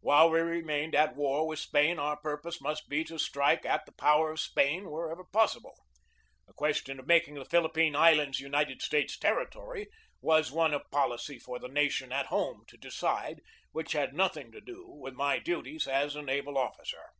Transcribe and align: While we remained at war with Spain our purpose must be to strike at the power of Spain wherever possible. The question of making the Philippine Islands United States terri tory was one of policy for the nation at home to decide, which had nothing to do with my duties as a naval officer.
While 0.00 0.30
we 0.30 0.40
remained 0.40 0.94
at 0.94 1.16
war 1.16 1.46
with 1.46 1.58
Spain 1.58 1.98
our 1.98 2.16
purpose 2.16 2.62
must 2.62 2.88
be 2.88 3.04
to 3.04 3.18
strike 3.18 3.66
at 3.66 3.84
the 3.84 3.92
power 3.92 4.30
of 4.30 4.40
Spain 4.40 4.90
wherever 4.90 5.22
possible. 5.22 5.74
The 6.46 6.54
question 6.54 6.98
of 6.98 7.06
making 7.06 7.34
the 7.34 7.44
Philippine 7.44 7.94
Islands 7.94 8.40
United 8.40 8.80
States 8.80 9.18
terri 9.18 9.50
tory 9.50 9.88
was 10.22 10.50
one 10.50 10.72
of 10.72 10.90
policy 10.90 11.38
for 11.38 11.58
the 11.58 11.68
nation 11.68 12.10
at 12.10 12.28
home 12.32 12.64
to 12.68 12.78
decide, 12.78 13.42
which 13.72 13.92
had 13.92 14.14
nothing 14.14 14.50
to 14.52 14.62
do 14.62 14.88
with 14.88 15.12
my 15.12 15.38
duties 15.38 15.86
as 15.86 16.16
a 16.16 16.22
naval 16.22 16.56
officer. 16.56 17.10